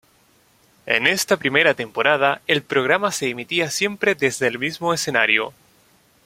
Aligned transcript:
En 0.87 1.05
esta 1.05 1.37
primera 1.37 1.75
temporada 1.75 2.41
el 2.47 2.63
programa 2.63 3.11
se 3.11 3.29
emitía 3.29 3.69
siempre 3.69 4.15
desde 4.15 4.47
el 4.47 4.57
mismo 4.57 4.95
escenario. 4.95 5.53